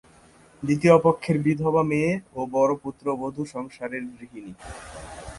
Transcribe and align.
দ্বিতীয়পক্ষের 0.63 1.37
বিধবা 1.45 1.83
মেয়ে 1.91 2.11
ও 2.35 2.41
বড় 2.55 2.71
পুত্রবধূ 2.83 3.43
সংসারের 3.55 4.03
গৃহিণী। 4.11 4.53